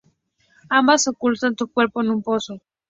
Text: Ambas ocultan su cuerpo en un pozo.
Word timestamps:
Ambas 0.71 1.07
ocultan 1.07 1.55
su 1.55 1.67
cuerpo 1.71 2.01
en 2.01 2.09
un 2.09 2.23
pozo. 2.23 2.59